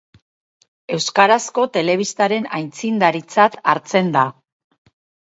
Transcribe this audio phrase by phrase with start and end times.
[0.95, 4.25] Euskarazko telebistaren aitzindaritzat hartzen da.